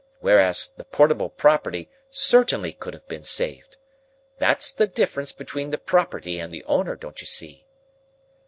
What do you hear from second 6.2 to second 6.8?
and the